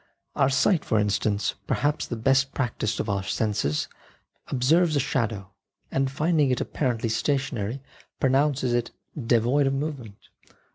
Our 0.35 0.49
sight 0.49 0.83
for 0.83 0.97
instance, 0.97 1.53
perhaps 1.67 2.07
the 2.07 2.15
best 2.15 2.55
practised 2.55 2.99
of 2.99 3.07
all 3.07 3.17
our 3.17 3.23
senses, 3.23 3.87
observes 4.47 4.95
a 4.95 4.99
shadow, 4.99 5.51
and 5.91 6.09
finding 6.09 6.49
it 6.49 6.59
apparently 6.59 7.07
stationary 7.09 7.83
pronounces 8.19 8.73
it 8.73 8.89
devoid 9.27 9.67
of 9.67 9.73
movement. 9.75 10.29